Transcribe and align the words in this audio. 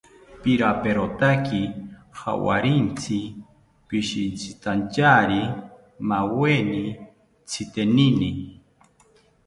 Piraperotaki 0.41 1.59
jawarintzi, 2.19 3.19
pishintzitantyari 3.89 5.41
maaweni 6.09 6.81
tzitenini 7.47 8.31